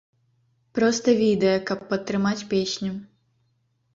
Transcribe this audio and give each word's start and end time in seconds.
Проста 0.77 1.09
відэа, 1.19 1.59
каб 1.69 1.79
падтрымаць 1.91 2.47
песню. 2.53 2.91